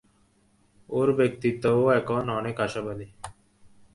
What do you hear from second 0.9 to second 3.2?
ওর ব্যক্তিত্ব ও এখন অনেক আশাবাদী।